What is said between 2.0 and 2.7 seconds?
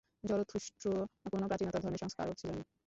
সংস্কারক ছিলেন।